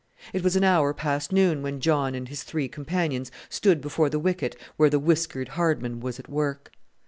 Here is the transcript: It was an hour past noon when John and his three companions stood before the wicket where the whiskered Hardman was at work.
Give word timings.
It 0.33 0.43
was 0.43 0.55
an 0.55 0.63
hour 0.63 0.95
past 0.95 1.31
noon 1.31 1.61
when 1.61 1.79
John 1.79 2.15
and 2.15 2.27
his 2.27 2.41
three 2.41 2.67
companions 2.67 3.31
stood 3.49 3.81
before 3.81 4.09
the 4.09 4.17
wicket 4.17 4.55
where 4.75 4.89
the 4.89 4.97
whiskered 4.97 5.49
Hardman 5.49 5.99
was 5.99 6.17
at 6.19 6.27
work. 6.27 6.71